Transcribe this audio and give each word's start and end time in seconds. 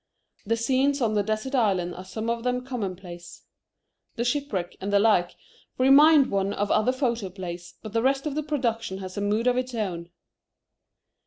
The 0.47 0.57
scenes 0.57 0.99
on 0.99 1.13
the 1.13 1.21
desert 1.21 1.53
island 1.53 1.93
are 1.93 2.03
some 2.03 2.27
of 2.27 2.41
them 2.43 2.65
commonplace. 2.65 3.43
The 4.15 4.23
shipwreck 4.25 4.75
and 4.81 4.91
the 4.91 4.97
like 4.97 5.35
remind 5.77 6.31
one 6.31 6.53
of 6.53 6.71
other 6.71 6.91
photoplays, 6.91 7.75
but 7.83 7.93
the 7.93 8.01
rest 8.01 8.25
of 8.25 8.33
the 8.33 8.41
production 8.41 8.97
has 8.97 9.15
a 9.15 9.21
mood 9.21 9.45
of 9.45 9.57
its 9.57 9.75
own. 9.75 10.09